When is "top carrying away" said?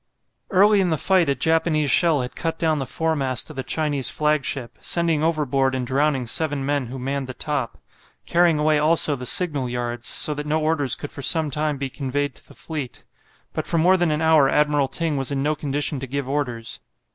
7.35-8.79